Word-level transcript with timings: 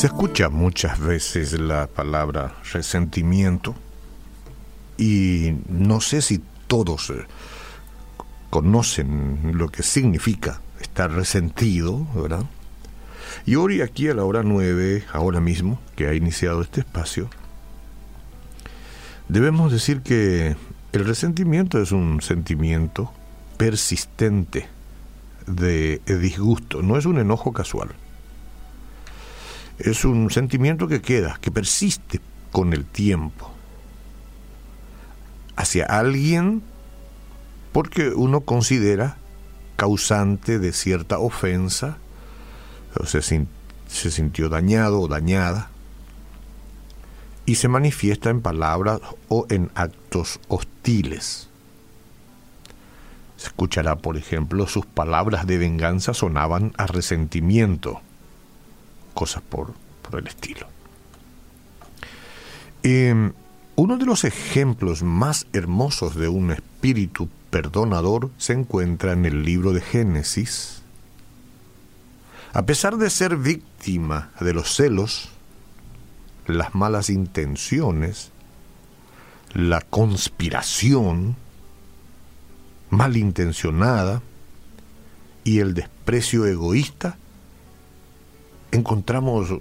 Se 0.00 0.06
escucha 0.06 0.48
muchas 0.48 0.98
veces 0.98 1.60
la 1.60 1.86
palabra 1.86 2.54
resentimiento 2.72 3.74
y 4.96 5.52
no 5.68 6.00
sé 6.00 6.22
si 6.22 6.40
todos 6.68 7.10
eh, 7.10 7.26
conocen 8.48 9.58
lo 9.58 9.68
que 9.68 9.82
significa 9.82 10.62
estar 10.80 11.12
resentido, 11.12 12.06
¿verdad? 12.14 12.46
Y 13.44 13.56
hoy 13.56 13.82
aquí 13.82 14.08
a 14.08 14.14
la 14.14 14.24
hora 14.24 14.42
nueve, 14.42 15.04
ahora 15.12 15.38
mismo, 15.38 15.78
que 15.96 16.08
ha 16.08 16.14
iniciado 16.14 16.62
este 16.62 16.80
espacio, 16.80 17.28
debemos 19.28 19.70
decir 19.70 20.00
que 20.00 20.56
el 20.92 21.04
resentimiento 21.04 21.78
es 21.78 21.92
un 21.92 22.22
sentimiento 22.22 23.12
persistente 23.58 24.66
de 25.46 26.00
disgusto, 26.06 26.80
no 26.80 26.96
es 26.96 27.04
un 27.04 27.18
enojo 27.18 27.52
casual 27.52 27.90
es 29.84 30.04
un 30.04 30.30
sentimiento 30.30 30.88
que 30.88 31.00
queda, 31.00 31.38
que 31.40 31.50
persiste 31.50 32.20
con 32.52 32.72
el 32.72 32.84
tiempo 32.84 33.50
hacia 35.56 35.84
alguien 35.84 36.62
porque 37.72 38.08
uno 38.08 38.40
considera 38.40 39.16
causante 39.76 40.58
de 40.58 40.72
cierta 40.72 41.18
ofensa, 41.18 41.98
o 42.98 43.06
se, 43.06 43.22
se 43.22 44.10
sintió 44.10 44.48
dañado 44.48 45.00
o 45.00 45.08
dañada, 45.08 45.70
y 47.46 47.54
se 47.54 47.68
manifiesta 47.68 48.30
en 48.30 48.42
palabras 48.42 49.00
o 49.28 49.46
en 49.48 49.70
actos 49.74 50.40
hostiles. 50.48 51.48
Se 53.36 53.46
escuchará, 53.46 53.96
por 53.96 54.16
ejemplo, 54.16 54.66
sus 54.66 54.84
palabras 54.84 55.46
de 55.46 55.58
venganza 55.58 56.12
sonaban 56.12 56.72
a 56.76 56.86
resentimiento 56.86 58.02
cosas 59.14 59.42
por, 59.42 59.74
el 60.12 60.26
estilo. 60.26 60.66
Em, 62.82 63.32
uno 63.76 63.96
de 63.96 64.06
los 64.06 64.24
ejemplos 64.24 65.02
más 65.02 65.46
hermosos 65.52 66.16
de 66.16 66.28
un 66.28 66.50
espíritu 66.50 67.28
perdonador 67.50 68.30
se 68.38 68.54
encuentra 68.54 69.12
en 69.12 69.24
el 69.24 69.44
libro 69.44 69.72
de 69.72 69.80
Génesis. 69.80 70.82
A 72.52 72.66
pesar 72.66 72.96
de 72.96 73.10
ser 73.10 73.36
víctima 73.36 74.30
de 74.40 74.52
los 74.52 74.74
celos, 74.74 75.28
las 76.46 76.74
malas 76.74 77.10
intenciones, 77.10 78.30
la 79.54 79.80
conspiración 79.80 81.36
malintencionada 82.90 84.22
y 85.44 85.60
el 85.60 85.74
desprecio 85.74 86.46
egoísta, 86.46 87.16
encontramos 88.72 89.54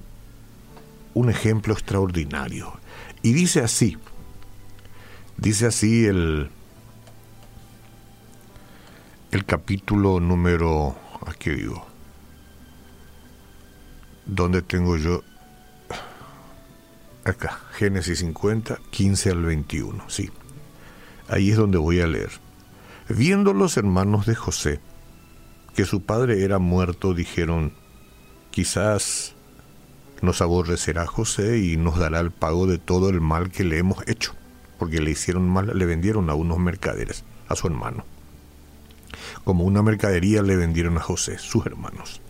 un 1.13 1.29
ejemplo 1.29 1.73
extraordinario. 1.73 2.73
Y 3.21 3.33
dice 3.33 3.61
así, 3.61 3.97
dice 5.37 5.67
así 5.67 6.05
el, 6.05 6.49
el 9.31 9.45
capítulo 9.45 10.19
número, 10.19 10.95
aquí 11.25 11.49
digo, 11.51 11.85
donde 14.25 14.61
tengo 14.61 14.95
yo, 14.97 15.23
acá, 17.25 17.59
Génesis 17.73 18.19
50, 18.19 18.79
15 18.89 19.31
al 19.31 19.43
21, 19.43 20.09
sí. 20.09 20.29
Ahí 21.27 21.51
es 21.51 21.57
donde 21.57 21.77
voy 21.77 21.99
a 22.01 22.07
leer. 22.07 22.31
Viendo 23.07 23.53
los 23.53 23.77
hermanos 23.77 24.25
de 24.25 24.35
José 24.35 24.79
que 25.75 25.85
su 25.85 26.01
padre 26.01 26.43
era 26.43 26.59
muerto, 26.59 27.13
dijeron, 27.13 27.73
quizás 28.51 29.35
nos 30.21 30.41
aborrecerá 30.41 31.05
José 31.07 31.59
y 31.59 31.77
nos 31.77 31.97
dará 31.97 32.19
el 32.19 32.31
pago 32.31 32.67
de 32.67 32.77
todo 32.77 33.09
el 33.09 33.21
mal 33.21 33.51
que 33.51 33.63
le 33.63 33.77
hemos 33.77 34.07
hecho, 34.07 34.33
porque 34.77 35.01
le 35.01 35.11
hicieron 35.11 35.49
mal, 35.49 35.71
le 35.73 35.85
vendieron 35.85 36.29
a 36.29 36.33
unos 36.33 36.59
mercaderes, 36.59 37.23
a 37.47 37.55
su 37.55 37.67
hermano. 37.67 38.05
Como 39.43 39.63
una 39.63 39.81
mercadería 39.81 40.41
le 40.41 40.55
vendieron 40.55 40.97
a 40.97 41.01
José, 41.01 41.37
sus 41.37 41.65
hermanos. 41.65 42.21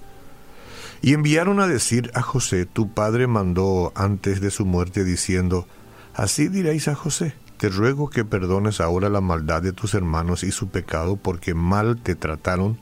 Y 1.01 1.13
enviaron 1.13 1.59
a 1.59 1.67
decir 1.67 2.11
a 2.13 2.21
José, 2.21 2.65
tu 2.65 2.93
padre 2.93 3.27
mandó 3.27 3.91
antes 3.95 4.41
de 4.41 4.51
su 4.51 4.65
muerte 4.65 5.03
diciendo, 5.03 5.67
así 6.13 6.49
diréis 6.49 6.87
a 6.87 6.95
José, 6.95 7.33
te 7.57 7.69
ruego 7.69 8.09
que 8.09 8.25
perdones 8.25 8.81
ahora 8.81 9.09
la 9.09 9.21
maldad 9.21 9.61
de 9.61 9.73
tus 9.73 9.93
hermanos 9.93 10.43
y 10.43 10.51
su 10.51 10.69
pecado 10.69 11.15
porque 11.17 11.53
mal 11.53 12.01
te 12.01 12.15
trataron 12.15 12.77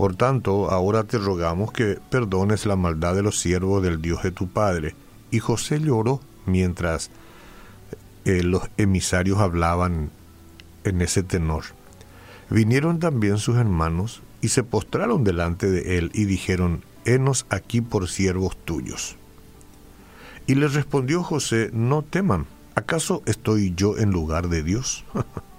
por 0.00 0.16
tanto, 0.16 0.70
ahora 0.70 1.04
te 1.04 1.18
rogamos 1.18 1.72
que 1.72 1.98
perdones 2.08 2.64
la 2.64 2.74
maldad 2.74 3.14
de 3.14 3.22
los 3.22 3.38
siervos 3.38 3.82
del 3.82 4.00
Dios 4.00 4.22
de 4.22 4.30
tu 4.30 4.48
Padre. 4.48 4.94
Y 5.30 5.40
José 5.40 5.78
lloró 5.78 6.22
mientras 6.46 7.10
eh, 8.24 8.42
los 8.42 8.62
emisarios 8.78 9.40
hablaban 9.40 10.08
en 10.84 11.02
ese 11.02 11.22
tenor. 11.22 11.64
Vinieron 12.48 12.98
también 12.98 13.36
sus 13.36 13.58
hermanos 13.58 14.22
y 14.40 14.48
se 14.48 14.62
postraron 14.62 15.22
delante 15.22 15.70
de 15.70 15.98
él 15.98 16.10
y 16.14 16.24
dijeron, 16.24 16.82
Henos 17.04 17.44
aquí 17.50 17.82
por 17.82 18.08
siervos 18.08 18.56
tuyos. 18.56 19.16
Y 20.46 20.54
les 20.54 20.72
respondió 20.72 21.22
José, 21.22 21.68
no 21.74 22.00
teman, 22.00 22.46
¿acaso 22.74 23.22
estoy 23.26 23.74
yo 23.76 23.98
en 23.98 24.12
lugar 24.12 24.48
de 24.48 24.62
Dios? 24.62 25.04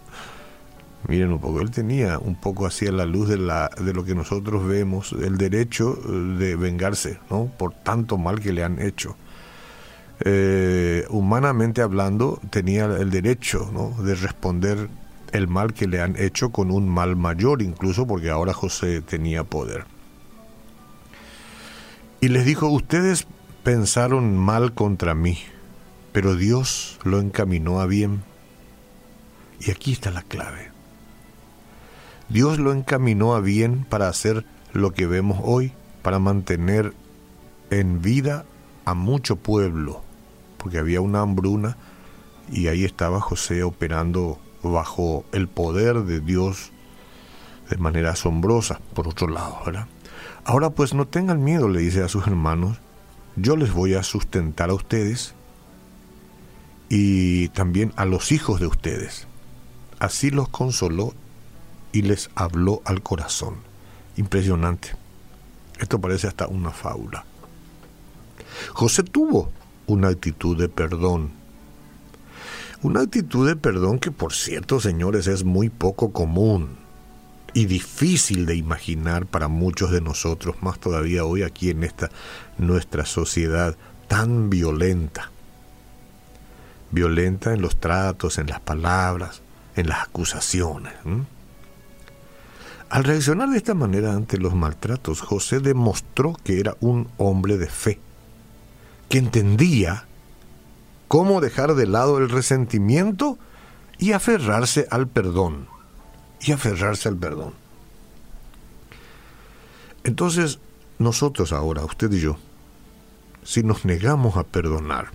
Miren 1.07 1.31
un 1.31 1.39
poco, 1.39 1.61
él 1.61 1.71
tenía 1.71 2.19
un 2.19 2.35
poco 2.35 2.65
así 2.65 2.87
a 2.87 2.91
la 2.91 3.05
luz 3.05 3.27
de 3.27 3.37
lo 3.37 4.05
que 4.05 4.15
nosotros 4.15 4.67
vemos, 4.67 5.13
el 5.13 5.37
derecho 5.37 5.97
eh, 5.97 6.11
de 6.37 6.55
vengarse, 6.55 7.19
¿no? 7.29 7.51
Por 7.57 7.73
tanto 7.73 8.17
mal 8.17 8.39
que 8.39 8.53
le 8.53 8.63
han 8.63 8.79
hecho. 8.79 9.15
Eh, 10.23 11.05
humanamente 11.09 11.81
hablando, 11.81 12.39
tenía 12.51 12.85
el 12.85 13.09
derecho, 13.09 13.69
¿no? 13.73 14.03
De 14.03 14.13
responder 14.13 14.89
el 15.31 15.47
mal 15.47 15.73
que 15.73 15.87
le 15.87 16.01
han 16.01 16.15
hecho 16.17 16.51
con 16.51 16.71
un 16.71 16.87
mal 16.87 17.15
mayor, 17.15 17.61
incluso 17.61 18.05
porque 18.05 18.29
ahora 18.29 18.53
José 18.53 19.01
tenía 19.01 19.43
poder. 19.43 19.85
Y 22.19 22.27
les 22.27 22.45
dijo, 22.45 22.67
ustedes 22.67 23.25
pensaron 23.63 24.37
mal 24.37 24.73
contra 24.73 25.15
mí, 25.15 25.39
pero 26.11 26.35
Dios 26.35 26.99
lo 27.03 27.19
encaminó 27.19 27.79
a 27.79 27.87
bien. 27.87 28.23
Y 29.59 29.71
aquí 29.71 29.93
está 29.93 30.11
la 30.11 30.21
clave. 30.21 30.70
Dios 32.31 32.59
lo 32.59 32.71
encaminó 32.71 33.35
a 33.35 33.41
bien 33.41 33.83
para 33.83 34.07
hacer 34.07 34.45
lo 34.71 34.91
que 34.93 35.05
vemos 35.05 35.39
hoy, 35.43 35.73
para 36.01 36.17
mantener 36.17 36.93
en 37.71 38.01
vida 38.01 38.45
a 38.85 38.93
mucho 38.93 39.35
pueblo, 39.35 40.01
porque 40.57 40.77
había 40.77 41.01
una 41.01 41.19
hambruna 41.19 41.75
y 42.49 42.67
ahí 42.67 42.85
estaba 42.85 43.19
José 43.19 43.63
operando 43.63 44.39
bajo 44.63 45.25
el 45.33 45.49
poder 45.49 46.03
de 46.03 46.21
Dios 46.21 46.71
de 47.69 47.75
manera 47.75 48.11
asombrosa, 48.11 48.79
por 48.93 49.09
otro 49.09 49.27
lado. 49.27 49.59
Ahora 50.45 50.69
pues 50.69 50.93
no 50.93 51.05
tengan 51.07 51.43
miedo, 51.43 51.67
le 51.67 51.81
dice 51.81 52.01
a 52.01 52.07
sus 52.07 52.27
hermanos, 52.27 52.77
yo 53.35 53.57
les 53.57 53.73
voy 53.73 53.95
a 53.95 54.03
sustentar 54.03 54.69
a 54.69 54.73
ustedes 54.73 55.35
y 56.87 57.49
también 57.49 57.91
a 57.97 58.05
los 58.05 58.31
hijos 58.31 58.61
de 58.61 58.67
ustedes. 58.67 59.27
Así 59.99 60.29
los 60.31 60.47
consoló 60.47 61.13
y 61.91 62.03
les 62.03 62.29
habló 62.35 62.81
al 62.85 63.01
corazón. 63.01 63.55
Impresionante. 64.17 64.89
Esto 65.79 65.99
parece 65.99 66.27
hasta 66.27 66.47
una 66.47 66.71
fábula. 66.71 67.25
José 68.73 69.03
tuvo 69.03 69.51
una 69.87 70.09
actitud 70.09 70.57
de 70.57 70.69
perdón. 70.69 71.31
Una 72.83 73.01
actitud 73.01 73.47
de 73.47 73.55
perdón 73.55 73.99
que, 73.99 74.11
por 74.11 74.33
cierto, 74.33 74.79
señores, 74.79 75.27
es 75.27 75.43
muy 75.43 75.69
poco 75.69 76.11
común 76.11 76.81
y 77.53 77.65
difícil 77.65 78.45
de 78.45 78.55
imaginar 78.55 79.25
para 79.25 79.47
muchos 79.47 79.91
de 79.91 80.01
nosotros, 80.01 80.55
más 80.61 80.79
todavía 80.79 81.25
hoy 81.25 81.43
aquí 81.43 81.69
en 81.69 81.83
esta 81.83 82.09
nuestra 82.57 83.05
sociedad 83.05 83.75
tan 84.07 84.49
violenta. 84.49 85.31
Violenta 86.91 87.53
en 87.53 87.61
los 87.61 87.77
tratos, 87.77 88.37
en 88.37 88.47
las 88.47 88.59
palabras, 88.59 89.41
en 89.75 89.87
las 89.87 90.01
acusaciones. 90.01 90.93
Al 92.91 93.05
reaccionar 93.05 93.49
de 93.49 93.55
esta 93.55 93.73
manera 93.73 94.11
ante 94.11 94.37
los 94.37 94.53
maltratos, 94.53 95.21
José 95.21 95.61
demostró 95.61 96.35
que 96.43 96.59
era 96.59 96.75
un 96.81 97.07
hombre 97.15 97.57
de 97.57 97.67
fe, 97.67 98.01
que 99.07 99.17
entendía 99.17 100.07
cómo 101.07 101.39
dejar 101.39 101.75
de 101.75 101.87
lado 101.87 102.17
el 102.17 102.29
resentimiento 102.29 103.39
y 103.97 104.11
aferrarse 104.11 104.87
al 104.91 105.07
perdón. 105.07 105.69
Y 106.41 106.51
aferrarse 106.51 107.07
al 107.07 107.15
perdón. 107.15 107.53
Entonces, 110.03 110.59
nosotros 110.99 111.53
ahora, 111.53 111.85
usted 111.85 112.11
y 112.11 112.19
yo, 112.19 112.35
si 113.41 113.63
nos 113.63 113.85
negamos 113.85 114.35
a 114.35 114.43
perdonar, 114.43 115.11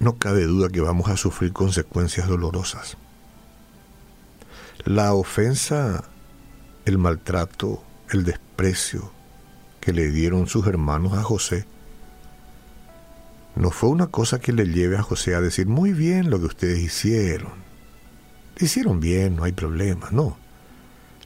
no 0.00 0.18
cabe 0.18 0.44
duda 0.44 0.68
que 0.68 0.82
vamos 0.82 1.08
a 1.08 1.16
sufrir 1.16 1.54
consecuencias 1.54 2.28
dolorosas. 2.28 2.98
La 4.84 5.14
ofensa, 5.14 6.04
el 6.84 6.98
maltrato, 6.98 7.82
el 8.10 8.24
desprecio 8.24 9.12
que 9.80 9.92
le 9.92 10.10
dieron 10.10 10.46
sus 10.46 10.66
hermanos 10.66 11.14
a 11.14 11.22
José 11.22 11.66
no 13.56 13.70
fue 13.70 13.88
una 13.88 14.08
cosa 14.08 14.38
que 14.38 14.52
le 14.52 14.66
lleve 14.66 14.98
a 14.98 15.02
José 15.02 15.34
a 15.34 15.40
decir 15.40 15.66
muy 15.66 15.92
bien 15.92 16.28
lo 16.28 16.38
que 16.38 16.46
ustedes 16.46 16.78
hicieron. 16.78 17.52
hicieron 18.58 19.00
bien, 19.00 19.36
no 19.36 19.44
hay 19.44 19.52
problema, 19.52 20.08
no. 20.12 20.36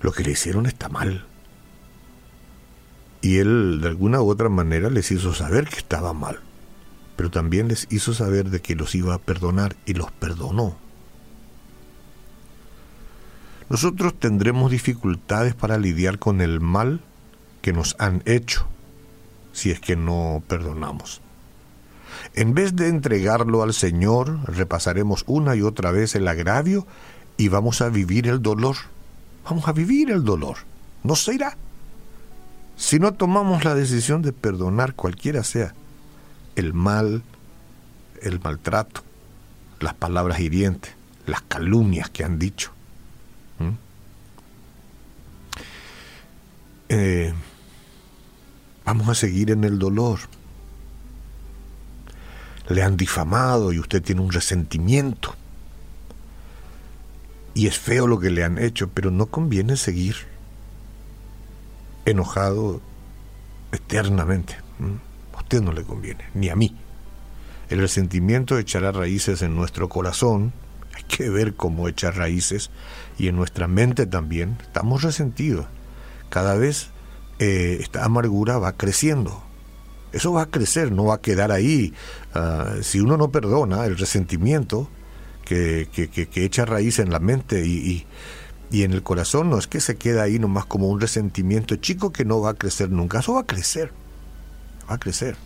Lo 0.00 0.12
que 0.12 0.22
le 0.22 0.30
hicieron 0.30 0.66
está 0.66 0.88
mal. 0.88 1.26
Y 3.20 3.38
él 3.38 3.80
de 3.82 3.88
alguna 3.88 4.22
u 4.22 4.30
otra 4.30 4.48
manera 4.48 4.90
les 4.90 5.10
hizo 5.10 5.34
saber 5.34 5.68
que 5.68 5.78
estaba 5.78 6.12
mal, 6.12 6.40
pero 7.16 7.30
también 7.30 7.66
les 7.66 7.88
hizo 7.90 8.14
saber 8.14 8.48
de 8.48 8.60
que 8.60 8.76
los 8.76 8.94
iba 8.94 9.14
a 9.14 9.18
perdonar 9.18 9.74
y 9.84 9.94
los 9.94 10.12
perdonó. 10.12 10.78
Nosotros 13.70 14.18
tendremos 14.18 14.72
dificultades 14.72 15.54
para 15.54 15.78
lidiar 15.78 16.18
con 16.18 16.40
el 16.40 16.60
mal 16.60 17.00
que 17.62 17.72
nos 17.72 17.94
han 18.00 18.20
hecho 18.26 18.66
si 19.52 19.70
es 19.70 19.78
que 19.78 19.94
no 19.94 20.42
perdonamos. 20.48 21.20
En 22.34 22.52
vez 22.52 22.74
de 22.74 22.88
entregarlo 22.88 23.62
al 23.62 23.72
Señor, 23.72 24.40
repasaremos 24.44 25.22
una 25.28 25.54
y 25.54 25.62
otra 25.62 25.92
vez 25.92 26.16
el 26.16 26.26
agravio 26.26 26.84
y 27.36 27.46
vamos 27.46 27.80
a 27.80 27.90
vivir 27.90 28.26
el 28.26 28.42
dolor. 28.42 28.74
Vamos 29.44 29.68
a 29.68 29.72
vivir 29.72 30.10
el 30.10 30.24
dolor. 30.24 30.56
No 31.04 31.14
se 31.14 31.34
irá. 31.34 31.56
Si 32.76 32.98
no 32.98 33.12
tomamos 33.14 33.64
la 33.64 33.76
decisión 33.76 34.20
de 34.20 34.32
perdonar 34.32 34.94
cualquiera 34.94 35.44
sea 35.44 35.74
el 36.56 36.74
mal, 36.74 37.22
el 38.20 38.40
maltrato, 38.40 39.02
las 39.78 39.94
palabras 39.94 40.40
hirientes, 40.40 40.92
las 41.26 41.42
calumnias 41.42 42.10
que 42.10 42.24
han 42.24 42.40
dicho. 42.40 42.72
Eh, 46.88 47.32
vamos 48.84 49.08
a 49.08 49.14
seguir 49.14 49.50
en 49.50 49.64
el 49.64 49.78
dolor. 49.78 50.18
Le 52.68 52.82
han 52.82 52.96
difamado 52.96 53.72
y 53.72 53.78
usted 53.78 54.02
tiene 54.02 54.20
un 54.20 54.32
resentimiento. 54.32 55.34
Y 57.54 57.66
es 57.66 57.78
feo 57.78 58.06
lo 58.06 58.18
que 58.18 58.30
le 58.30 58.44
han 58.44 58.58
hecho, 58.58 58.88
pero 58.88 59.10
no 59.10 59.26
conviene 59.26 59.76
seguir 59.76 60.16
enojado 62.04 62.80
eternamente. 63.72 64.56
A 65.34 65.38
usted 65.38 65.60
no 65.62 65.72
le 65.72 65.84
conviene, 65.84 66.24
ni 66.34 66.48
a 66.48 66.56
mí. 66.56 66.76
El 67.68 67.78
resentimiento 67.78 68.58
echará 68.58 68.90
raíces 68.92 69.42
en 69.42 69.54
nuestro 69.54 69.88
corazón, 69.88 70.52
hay 70.94 71.02
que 71.04 71.30
ver 71.30 71.54
cómo 71.54 71.88
echa 71.88 72.10
raíces, 72.10 72.70
y 73.18 73.28
en 73.28 73.36
nuestra 73.36 73.68
mente 73.68 74.06
también. 74.06 74.56
Estamos 74.62 75.02
resentidos. 75.02 75.66
Cada 76.28 76.54
vez 76.54 76.90
eh, 77.38 77.78
esta 77.80 78.04
amargura 78.04 78.58
va 78.58 78.72
creciendo. 78.72 79.42
Eso 80.12 80.32
va 80.32 80.42
a 80.42 80.46
crecer, 80.46 80.90
no 80.90 81.04
va 81.04 81.16
a 81.16 81.20
quedar 81.20 81.52
ahí. 81.52 81.92
Ah, 82.34 82.74
si 82.82 83.00
uno 83.00 83.16
no 83.16 83.30
perdona, 83.30 83.84
el 83.86 83.96
resentimiento 83.96 84.88
que, 85.44 85.88
que, 85.92 86.44
echa 86.44 86.64
raíz 86.64 87.00
en 87.00 87.10
la 87.10 87.18
mente 87.18 87.66
y 87.66 88.06
y 88.70 88.84
en 88.84 88.92
el 88.92 89.02
corazón 89.02 89.50
no 89.50 89.58
es 89.58 89.66
que 89.66 89.80
se 89.80 89.96
queda 89.96 90.22
ahí 90.22 90.38
nomás 90.38 90.64
como 90.64 90.88
un 90.88 91.00
resentimiento 91.00 91.76
chico 91.76 92.12
que 92.12 92.24
no 92.24 92.40
va 92.40 92.50
a 92.50 92.54
crecer 92.54 92.90
nunca, 92.90 93.18
eso 93.18 93.34
va 93.34 93.40
a 93.40 93.46
crecer, 93.46 93.92
va 94.88 94.94
a 94.94 94.98
crecer. 94.98 95.36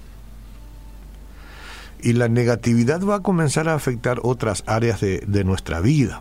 Y 2.04 2.12
la 2.12 2.28
negatividad 2.28 3.02
va 3.02 3.16
a 3.16 3.22
comenzar 3.22 3.66
a 3.66 3.74
afectar 3.74 4.20
otras 4.22 4.62
áreas 4.66 5.00
de, 5.00 5.24
de 5.26 5.42
nuestra 5.42 5.80
vida, 5.80 6.20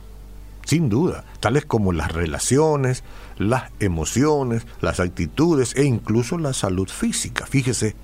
sin 0.65 0.87
duda, 0.87 1.25
tales 1.41 1.65
como 1.65 1.91
las 1.91 2.13
relaciones, 2.13 3.03
las 3.37 3.69
emociones, 3.81 4.65
las 4.79 5.01
actitudes 5.01 5.75
e 5.75 5.83
incluso 5.83 6.37
la 6.37 6.53
salud 6.53 6.87
física. 6.87 7.45
Fíjese, 7.45 7.97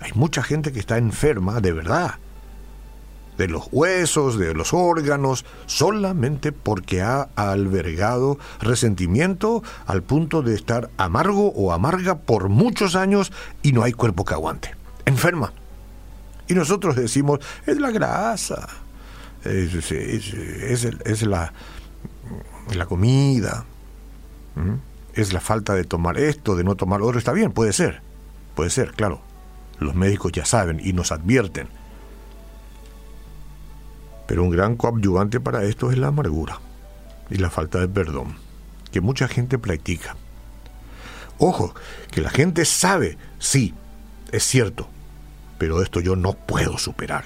hay 0.00 0.10
mucha 0.14 0.42
gente 0.42 0.70
que 0.70 0.80
está 0.80 0.98
enferma 0.98 1.62
de 1.62 1.72
verdad, 1.72 2.16
de 3.38 3.48
los 3.48 3.68
huesos, 3.72 4.38
de 4.38 4.52
los 4.52 4.74
órganos, 4.74 5.46
solamente 5.64 6.52
porque 6.52 7.00
ha 7.00 7.30
albergado 7.36 8.38
resentimiento 8.60 9.62
al 9.86 10.02
punto 10.02 10.42
de 10.42 10.54
estar 10.54 10.90
amargo 10.98 11.52
o 11.52 11.72
amarga 11.72 12.18
por 12.18 12.50
muchos 12.50 12.96
años 12.96 13.32
y 13.62 13.72
no 13.72 13.82
hay 13.82 13.92
cuerpo 13.92 14.26
que 14.26 14.34
aguante. 14.34 14.74
Enferma. 15.06 15.54
Y 16.48 16.54
nosotros 16.54 16.96
decimos, 16.96 17.40
es 17.66 17.78
la 17.78 17.90
grasa, 17.90 18.68
es, 19.44 21.22
la, 21.26 21.52
la 22.74 22.86
comida, 22.86 23.64
es 25.14 25.32
la 25.32 25.40
falta 25.40 25.74
de 25.74 25.84
tomar 25.84 26.18
esto, 26.18 26.56
de 26.56 26.64
no 26.64 26.74
tomar 26.74 27.02
otro. 27.02 27.18
Está 27.18 27.32
bien, 27.32 27.52
puede 27.52 27.72
ser, 27.72 28.00
puede 28.54 28.70
ser, 28.70 28.92
claro. 28.92 29.20
Los 29.78 29.94
médicos 29.94 30.32
ya 30.32 30.44
saben 30.44 30.80
y 30.82 30.92
nos 30.92 31.12
advierten 31.12 31.68
pero 34.28 34.44
un 34.44 34.50
gran 34.50 34.76
coadyuvante 34.76 35.40
para 35.40 35.64
esto 35.64 35.90
es 35.90 35.96
la 35.96 36.08
amargura 36.08 36.60
y 37.30 37.38
la 37.38 37.48
falta 37.48 37.80
de 37.80 37.88
perdón, 37.88 38.36
que 38.92 39.00
mucha 39.00 39.26
gente 39.26 39.58
practica. 39.58 40.16
Ojo, 41.38 41.74
que 42.10 42.20
la 42.20 42.28
gente 42.28 42.66
sabe, 42.66 43.16
sí, 43.38 43.74
es 44.30 44.44
cierto, 44.44 44.86
pero 45.58 45.82
esto 45.82 46.00
yo 46.00 46.16
no 46.16 46.32
puedo 46.32 46.78
superar. 46.78 47.24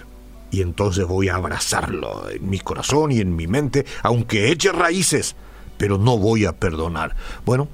Y 0.51 0.61
entonces 0.61 1.07
voy 1.07 1.29
a 1.29 1.37
abrazarlo 1.37 2.29
en 2.29 2.49
mi 2.49 2.59
corazón 2.59 3.13
y 3.13 3.21
en 3.21 3.37
mi 3.37 3.47
mente, 3.47 3.87
aunque 4.03 4.51
eche 4.51 4.73
raíces, 4.73 5.37
pero 5.79 5.99
no 5.99 6.19
voy 6.19 6.45
a 6.45 6.53
perdonar. 6.53 7.15
Bueno, 7.47 7.69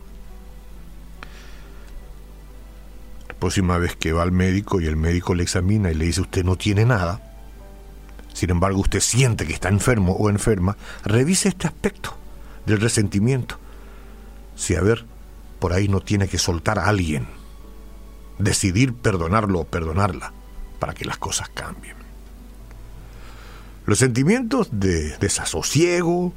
la 3.29 3.35
próxima 3.35 3.79
vez 3.79 3.97
que 3.97 4.13
va 4.13 4.23
al 4.23 4.33
médico 4.33 4.81
y 4.81 4.87
el 4.87 4.97
médico 4.97 5.35
le 5.35 5.43
examina 5.43 5.91
y 5.91 5.95
le 5.95 6.05
dice 6.05 6.21
usted 6.21 6.45
no 6.45 6.57
tiene 6.57 6.85
nada, 6.85 7.21
sin 8.33 8.51
embargo 8.51 8.81
usted 8.81 9.01
siente 9.01 9.47
que 9.47 9.55
está 9.55 9.69
enfermo 9.69 10.13
o 10.13 10.31
enferma, 10.31 10.77
revise 11.05 11.49
este 11.49 11.67
aspecto 11.67 12.17
del 12.65 12.81
resentimiento. 12.81 13.59
Si 14.55 14.77
a 14.77 14.81
ver, 14.81 15.05
por 15.59 15.73
ahí 15.73 15.89
no 15.89 16.01
tiene 16.01 16.29
que 16.29 16.39
soltar 16.39 16.79
a 16.79 16.87
alguien, 16.87 17.27
decidir 18.39 18.95
perdonarlo 18.95 19.61
o 19.61 19.65
perdonarla 19.65 20.33
para 20.79 20.95
que 20.95 21.05
las 21.05 21.19
cosas 21.19 21.49
cambien. 21.49 21.97
Los 23.87 23.99
sentimientos 23.99 24.69
de 24.71 25.17
desasosiego 25.19 26.33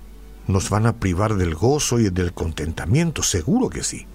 nos 0.47 0.69
van 0.69 0.85
a 0.85 0.93
privar 0.93 1.35
del 1.35 1.55
gozo 1.55 1.99
y 1.99 2.09
del 2.09 2.33
contentamiento, 2.33 3.23
seguro 3.23 3.69
que 3.69 3.83
sí. 3.83 4.07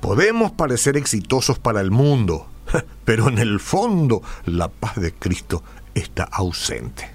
Podemos 0.00 0.52
parecer 0.52 0.96
exitosos 0.96 1.58
para 1.58 1.80
el 1.80 1.90
mundo, 1.90 2.46
pero 3.04 3.28
en 3.28 3.38
el 3.38 3.58
fondo 3.60 4.22
la 4.44 4.68
paz 4.68 4.96
de 4.96 5.12
Cristo 5.12 5.62
está 5.94 6.24
ausente. 6.24 7.10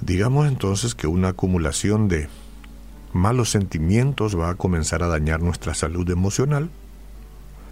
Digamos 0.00 0.48
entonces 0.48 0.94
que 0.94 1.06
una 1.06 1.28
acumulación 1.28 2.08
de 2.08 2.28
malos 3.12 3.50
sentimientos 3.50 4.38
va 4.38 4.50
a 4.50 4.54
comenzar 4.54 5.02
a 5.02 5.08
dañar 5.08 5.42
nuestra 5.42 5.74
salud 5.74 6.08
emocional, 6.08 6.70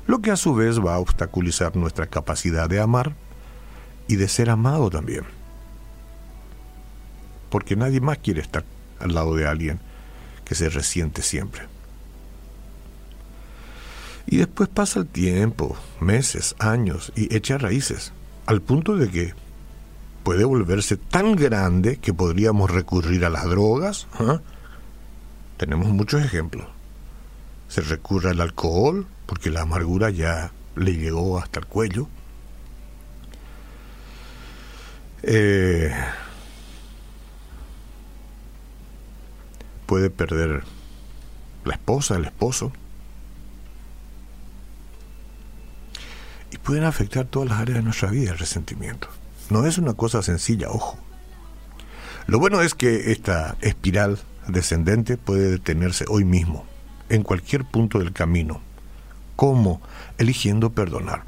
lo 0.09 0.23
que 0.23 0.31
a 0.31 0.37
su 0.37 0.55
vez 0.55 0.81
va 0.81 0.95
a 0.95 0.99
obstaculizar 0.99 1.77
nuestra 1.77 2.07
capacidad 2.07 2.67
de 2.67 2.81
amar 2.81 3.15
y 4.09 4.17
de 4.17 4.27
ser 4.27 4.49
amado 4.49 4.89
también. 4.89 5.25
Porque 7.51 7.77
nadie 7.77 8.01
más 8.01 8.17
quiere 8.17 8.41
estar 8.41 8.65
al 9.01 9.15
lado 9.15 9.35
de 9.37 9.47
alguien 9.47 9.81
que 10.47 10.55
se 10.55 10.71
resiente 10.71 11.21
siempre. 11.21 11.61
Y 14.27 14.39
después 14.39 14.71
pasa 14.71 15.01
el 15.01 15.07
tiempo, 15.07 15.77
meses, 16.01 16.57
años, 16.59 17.13
y 17.15 17.35
echa 17.37 17.59
raíces, 17.59 18.15
al 18.47 18.63
punto 18.63 18.97
de 18.97 19.11
que 19.11 19.35
puede 20.23 20.47
volverse 20.47 20.97
tan 20.97 21.37
grande 21.37 21.99
que 21.99 22.15
podríamos 22.15 22.71
recurrir 22.71 23.27
a 23.27 23.31
las 23.31 23.45
drogas. 23.45 24.07
¿ah? 24.19 24.41
Tenemos 25.59 25.89
muchos 25.89 26.25
ejemplos. 26.25 26.78
Se 27.69 27.81
recurre 27.83 28.31
al 28.31 28.41
alcohol, 28.41 29.07
porque 29.27 29.51
la 29.51 29.63
amargura 29.63 30.11
ya 30.11 30.53
le 30.75 30.97
llegó 30.97 31.39
hasta 31.39 31.61
el 31.61 31.67
cuello. 31.67 32.09
Eh, 35.23 35.93
puede 39.87 40.11
perder 40.11 40.65
la 41.65 41.75
esposa, 41.75 42.17
el 42.17 42.25
esposo. 42.25 42.73
y 46.51 46.59
pueden 46.59 46.85
afectar 46.85 47.27
todas 47.27 47.49
las 47.49 47.61
áreas 47.61 47.79
de 47.79 47.85
nuestra 47.85 48.11
vida 48.11 48.33
el 48.33 48.39
resentimiento. 48.39 49.09
No 49.51 49.67
es 49.67 49.79
una 49.79 49.95
cosa 49.95 50.23
sencilla, 50.23 50.71
ojo. 50.71 50.99
Lo 52.27 52.39
bueno 52.39 52.61
es 52.61 52.75
que 52.75 53.13
esta 53.13 53.57
espiral 53.61 54.19
descendente 54.47 55.17
puede 55.17 55.51
detenerse 55.51 56.05
hoy 56.09 56.25
mismo, 56.25 56.67
en 57.09 57.23
cualquier 57.23 57.65
punto 57.65 57.99
del 57.99 58.13
camino. 58.13 58.61
¿Cómo? 59.37 59.81
Eligiendo 60.19 60.71
perdonar. 60.71 61.25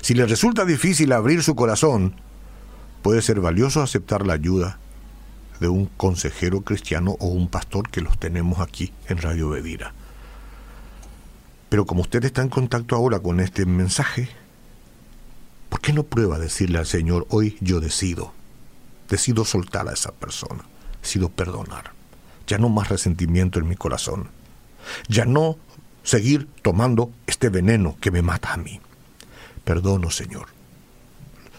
Si 0.00 0.14
le 0.14 0.26
resulta 0.26 0.64
difícil 0.64 1.12
abrir 1.12 1.42
su 1.42 1.54
corazón, 1.54 2.14
puede 3.02 3.22
ser 3.22 3.40
valioso 3.40 3.82
aceptar 3.82 4.26
la 4.26 4.34
ayuda 4.34 4.78
de 5.60 5.68
un 5.68 5.86
consejero 5.86 6.62
cristiano 6.62 7.16
o 7.20 7.28
un 7.28 7.48
pastor 7.48 7.88
que 7.88 8.00
los 8.00 8.18
tenemos 8.18 8.60
aquí 8.60 8.92
en 9.08 9.18
Radio 9.18 9.50
Bedira. 9.50 9.92
Pero 11.68 11.86
como 11.86 12.02
usted 12.02 12.24
está 12.24 12.42
en 12.42 12.48
contacto 12.48 12.96
ahora 12.96 13.20
con 13.20 13.40
este 13.40 13.64
mensaje, 13.64 14.28
¿por 15.68 15.80
qué 15.80 15.92
no 15.92 16.02
prueba 16.02 16.38
decirle 16.38 16.78
al 16.78 16.86
Señor, 16.86 17.26
hoy 17.30 17.56
yo 17.60 17.80
decido, 17.80 18.32
decido 19.08 19.44
soltar 19.44 19.88
a 19.88 19.92
esa 19.92 20.12
persona, 20.12 20.64
decido 21.00 21.28
perdonar, 21.28 21.92
ya 22.46 22.58
no 22.58 22.68
más 22.68 22.88
resentimiento 22.88 23.58
en 23.58 23.68
mi 23.68 23.76
corazón, 23.76 24.28
ya 25.08 25.24
no 25.24 25.58
seguir 26.02 26.48
tomando 26.62 27.10
este 27.26 27.48
veneno 27.48 27.96
que 28.00 28.10
me 28.10 28.22
mata 28.22 28.54
a 28.54 28.56
mí. 28.56 28.80
Perdono, 29.64 30.10
Señor. 30.10 30.46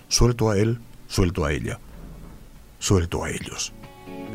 Suelto 0.07 0.49
a 0.49 0.57
él, 0.57 0.79
suelto 1.07 1.45
a 1.45 1.53
ella, 1.53 1.79
suelto 2.79 3.23
a 3.23 3.29
ellos. 3.29 3.73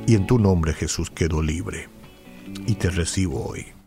Y 0.06 0.14
en 0.14 0.26
tu 0.26 0.38
nombre, 0.38 0.72
Jesús, 0.72 1.10
quedo 1.10 1.42
libre 1.42 1.88
y 2.66 2.74
te 2.74 2.90
recibo 2.90 3.46
hoy. 3.46 3.77